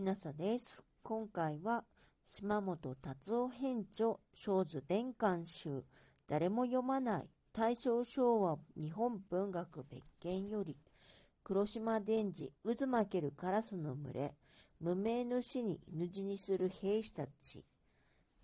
[0.00, 0.82] ひなさです。
[1.02, 1.84] 今回は
[2.24, 5.84] 島本達夫編著小図弁官集
[6.26, 10.78] 誰も読まない大正昭和日本文学別件より
[11.44, 14.32] 黒島伝次渦巻けるカラスの群れ
[14.80, 17.62] 無名の死に犬死にする兵士たち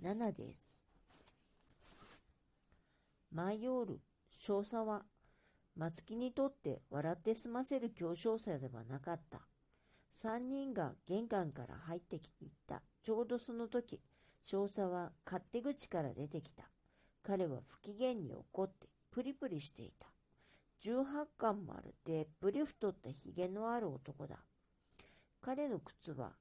[0.03, 0.63] 7です。
[3.33, 4.01] マイオール
[4.39, 5.05] 少佐は
[5.75, 9.56] 松木にとって笑って済ませる強商者ではなかった。
[10.19, 12.81] 三人が玄関から入ってきていった。
[13.05, 14.01] ちょうどその時、
[14.43, 16.71] 少佐は勝手口から出てきた。
[17.23, 20.07] 彼は不機嫌に怒ってプリプリしていた。
[20.81, 24.37] 十八巻もあるでっぷり太ったひげのある男だ。
[25.43, 26.33] 彼の靴は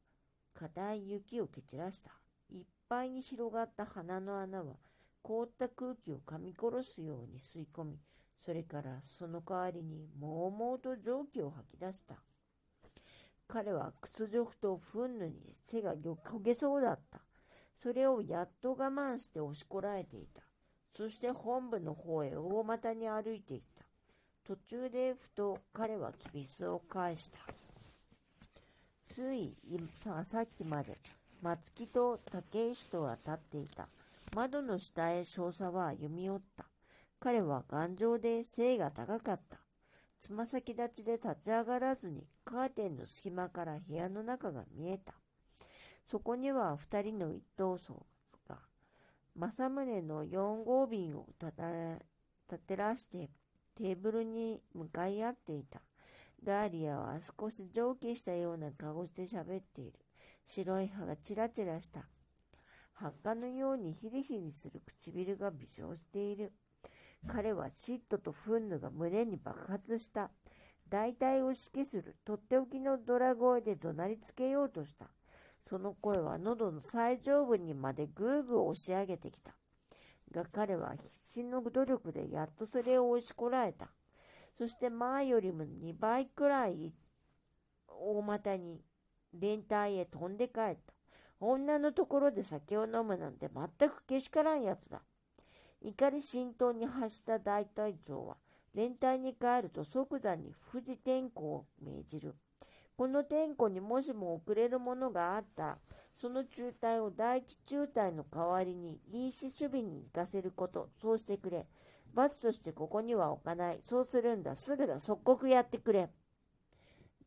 [0.53, 2.11] 硬い雪を蹴散らした。
[2.49, 4.75] いっぱいに広がった鼻の穴は
[5.21, 7.99] 凍った空気を噛み殺すように吸い込み、
[8.37, 12.15] それからその代わりにもうもうと蒸気を吐き出した。
[13.47, 17.19] 彼は屈辱と憤怒に背が焦げそうだった。
[17.75, 20.41] それをやっと我慢して押しこらえていた。
[20.95, 23.85] そして本部の方へ大股に歩いていった。
[24.47, 27.39] 途中でふと彼はきびすを返した。
[29.07, 29.55] つい
[29.99, 30.93] ささっきまで
[31.41, 33.87] 松木と竹石とは立っていた。
[34.35, 36.65] 窓の下へ少佐は歩み寄った。
[37.19, 39.64] 彼は頑丈で背が高かった。
[40.25, 45.13] つま先立ちで立ち上がらずにカーテンの隙間から部屋の中が見えた。
[46.03, 48.03] そこには二人の一等層
[48.49, 48.57] が、
[49.35, 53.29] 正宗の四号瓶を立てらして
[53.75, 55.81] テーブルに向かい合っていた。
[56.43, 59.99] ダーリアは少し蒸気したような顔して喋っている。
[60.43, 62.03] 白い歯がチラチラした。
[62.93, 66.51] 発火のようにヒリヒリする唇が微笑している。
[67.27, 70.31] 彼は嫉妬と憤怒が胸に爆発した。
[70.89, 75.07] 大体を指揮するとっておきのドラ声で怒鳴りつけようとした。
[75.67, 79.55] その声は喉の最上部にまでぐーぐー押し上げてきた。
[80.31, 83.89] が彼は必死の努力でやっとそれを押しこらえた。
[84.57, 86.93] そして前よりも2倍くらい
[87.87, 88.81] 大股に
[89.33, 90.93] 連帯へ飛んで帰った。
[91.39, 95.01] 女のところで酒を飲むなんて全くけしからんやつだ。
[95.85, 98.37] 怒り浸透に発した大隊長は、
[98.73, 102.35] 連隊に帰ると即座に富士天候を命じる。
[102.97, 105.77] この天候にもしも遅れるものがあったら、
[106.15, 111.67] その中隊を第一中隊の代わりに臨死守備に行かせること、そうしてくれ。
[112.15, 113.79] 罰としてここには置かない。
[113.87, 114.55] そうするんだ。
[114.55, 114.99] すぐだ。
[114.99, 116.09] 即刻やってくれ。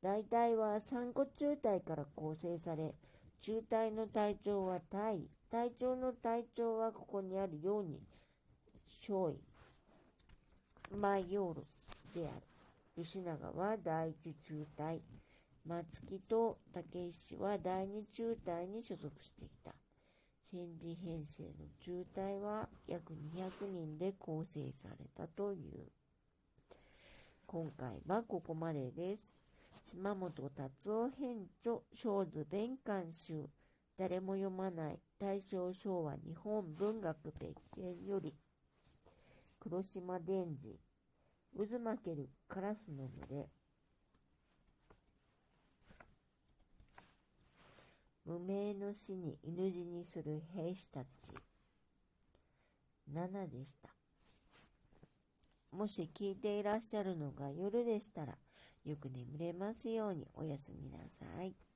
[0.03, 2.95] 大隊は三個中隊から構成され、
[3.41, 8.01] 中隊の隊長は隊、隊長の隊長はここにあるように、
[9.09, 9.41] 少尉、
[10.95, 11.65] マヨール
[12.15, 13.03] である。
[13.03, 15.01] 吉永は第一中隊、
[15.67, 19.73] 松木と竹石は第二中隊に所属していた。
[20.43, 25.87] 戦時編成の中隊は約200人で構成されたという。
[27.47, 29.23] 今回はここまでです。
[29.91, 33.47] 島本達夫編著小図弁官集
[33.97, 38.35] 誰も読まない大正昭和日本文学別件より
[39.69, 40.81] 黒島伝次
[41.55, 43.51] 渦巻けるカラスの群れ
[48.25, 51.07] 無名の死に犬死にする兵士たち
[53.13, 53.91] 7でした
[55.77, 58.39] もし聞いていらっしゃるのが夜でしたら
[58.87, 61.68] よく眠れますようにおやすみなさい。